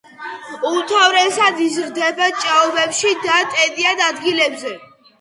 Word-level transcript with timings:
უმთავრესად 0.69 1.61
იზრდება 1.67 2.31
ჭაობებში 2.41 3.15
და 3.29 3.39
ტენიან 3.55 4.07
ადგილებზე. 4.11 4.79